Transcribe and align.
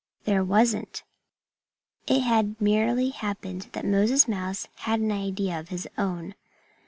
There 0.23 0.43
wasn't. 0.43 1.03
It 2.07 2.21
had 2.21 2.59
merely 2.59 3.09
happened 3.09 3.69
that 3.73 3.85
Moses 3.85 4.27
Mouse 4.27 4.63
had 4.77 4.93
had 4.99 4.99
an 5.01 5.11
idea 5.11 5.59
of 5.59 5.69
his 5.69 5.87
own. 5.95 6.33